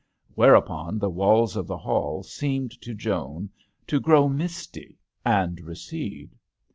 [0.33, 3.51] Whereupon the walls of the hall seemed to Joan
[3.85, 6.31] to grow misty and recede.